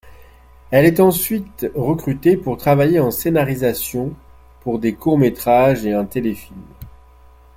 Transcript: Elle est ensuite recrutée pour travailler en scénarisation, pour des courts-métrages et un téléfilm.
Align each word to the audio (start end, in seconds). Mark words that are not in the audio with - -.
Elle 0.71 0.85
est 0.85 0.99
ensuite 0.99 1.67
recrutée 1.75 2.35
pour 2.35 2.57
travailler 2.57 2.99
en 2.99 3.11
scénarisation, 3.11 4.15
pour 4.61 4.79
des 4.79 4.95
courts-métrages 4.95 5.85
et 5.85 5.93
un 5.93 6.05
téléfilm. 6.05 6.57